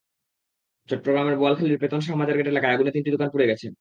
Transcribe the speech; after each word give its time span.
চট্টগ্রামের 0.89 1.35
বোয়ালখালীর 1.39 1.81
পেতন 1.83 1.99
শাহ 2.05 2.15
মাজার 2.19 2.37
গেট 2.37 2.47
এলাকায় 2.53 2.73
আগুনে 2.75 2.91
তিনটি 2.95 3.09
দোকান 3.15 3.29
পুড়ে 3.33 3.49
গেছে। 3.51 3.67